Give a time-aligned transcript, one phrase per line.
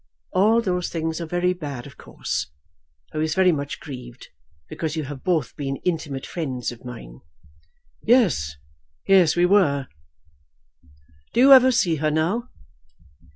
[0.33, 2.47] "All those things are very bad of course.
[3.13, 4.29] I was very much grieved,
[4.67, 7.21] because you have both been intimate friends of mine."
[8.01, 8.55] "Yes,
[9.07, 9.85] yes; we were.
[11.33, 12.49] Do you ever see her now?"